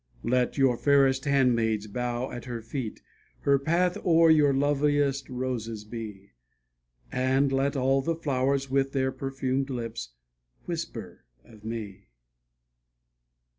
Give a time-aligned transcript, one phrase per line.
[0.23, 3.03] Let your fairest handmaids bow at her feet,
[3.41, 6.31] Her path o'er your loveliest roses be;
[7.11, 10.09] And let all the flowers with their perfumed lips
[10.65, 12.07] Whisper of me of me.